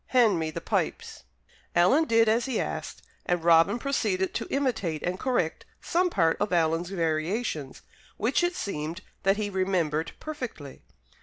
[0.07, 1.25] Hand me the pipes."
[1.75, 6.51] Alan did as he asked; and Robin proceeded to imitate and correct some part of
[6.51, 7.83] Alan's variations,
[8.17, 10.81] which it seemed that he remembered perfectly.